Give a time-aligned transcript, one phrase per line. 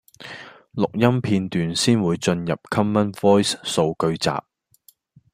[0.73, 4.31] 錄音片段先會進入 Common Voice 數據集